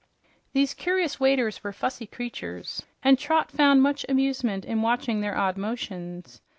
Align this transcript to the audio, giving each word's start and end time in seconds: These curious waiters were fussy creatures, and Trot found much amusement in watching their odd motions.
These 0.53 0.73
curious 0.73 1.19
waiters 1.19 1.63
were 1.63 1.71
fussy 1.71 2.07
creatures, 2.07 2.81
and 3.03 3.19
Trot 3.19 3.51
found 3.51 3.83
much 3.83 4.03
amusement 4.09 4.65
in 4.65 4.81
watching 4.81 5.21
their 5.21 5.37
odd 5.37 5.57
motions. 5.57 6.41